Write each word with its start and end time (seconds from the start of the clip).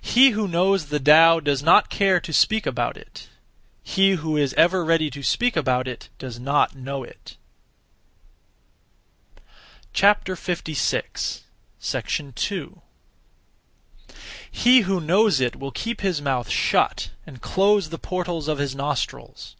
He 0.00 0.30
who 0.30 0.48
knows 0.48 0.86
(the 0.86 0.98
Tao) 0.98 1.38
does 1.38 1.62
not 1.62 1.88
(care 1.88 2.18
to) 2.18 2.32
speak 2.32 2.66
(about 2.66 2.96
it); 2.96 3.28
he 3.84 4.14
who 4.14 4.36
is 4.36 4.52
(ever 4.54 4.84
ready 4.84 5.08
to) 5.10 5.22
speak 5.22 5.54
about 5.54 5.86
it 5.86 6.08
does 6.18 6.40
not 6.40 6.74
know 6.74 7.04
it. 7.04 7.36
2. 9.94 10.14
He 14.50 14.80
(who 14.80 15.00
knows 15.00 15.40
it) 15.40 15.54
will 15.54 15.70
keep 15.70 16.00
his 16.00 16.20
mouth 16.20 16.48
shut 16.50 17.10
and 17.24 17.40
close 17.40 17.90
the 17.90 17.98
portals 17.98 18.48
(of 18.48 18.58
his 18.58 18.74
nostrils). 18.74 19.54